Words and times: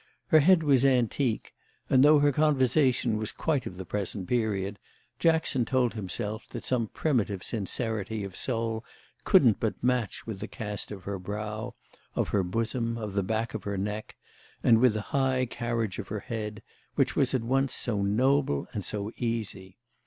Her 0.29 0.39
head 0.39 0.63
was 0.63 0.83
antique, 0.83 1.53
and 1.87 2.03
though 2.03 2.17
her 2.17 2.31
conversation 2.31 3.17
was 3.17 3.31
quite 3.31 3.67
of 3.67 3.77
the 3.77 3.85
present 3.85 4.27
period 4.27 4.79
Jackson 5.19 5.63
told 5.63 5.93
himself 5.93 6.47
that 6.47 6.65
some 6.65 6.87
primitive 6.87 7.43
sincerity 7.43 8.23
of 8.23 8.35
soul 8.35 8.83
couldn't 9.25 9.59
but 9.59 9.83
match 9.83 10.25
with 10.25 10.39
the 10.39 10.47
cast 10.47 10.91
of 10.91 11.03
her 11.03 11.19
brow, 11.19 11.75
of 12.15 12.29
her 12.29 12.41
bosom, 12.41 12.97
of 12.97 13.13
the 13.13 13.21
back 13.21 13.53
of 13.53 13.63
her 13.63 13.77
neck, 13.77 14.15
and 14.63 14.79
with 14.79 14.95
the 14.95 15.01
high 15.13 15.45
carriage 15.45 15.99
of 15.99 16.07
her 16.07 16.21
head, 16.21 16.63
which 16.95 17.15
was 17.15 17.35
at 17.35 17.43
once 17.43 17.71
so 17.75 18.01
noble 18.01 18.65
and 18.73 18.83
so 18.83 19.11
easy. 19.17 19.77